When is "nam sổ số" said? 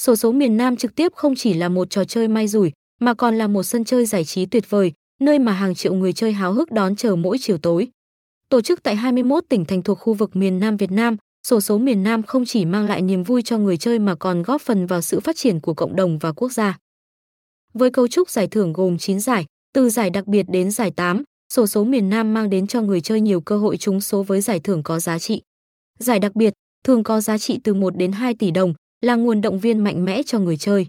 10.90-11.78